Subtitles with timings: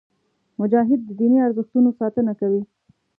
[0.59, 2.61] مجاهد د دیني ارزښتونو ساتنه کوي.